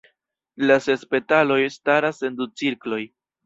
La 0.69 0.77
ses 0.85 1.03
petaloj 1.11 1.59
staras 1.77 2.25
en 2.31 2.43
du 2.43 2.51
cirkloj. 2.65 3.03